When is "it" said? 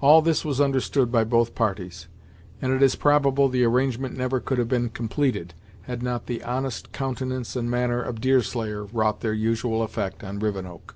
2.72-2.80